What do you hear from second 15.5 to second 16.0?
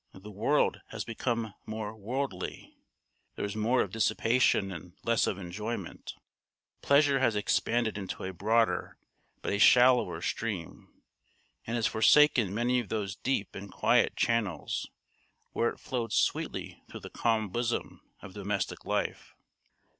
where it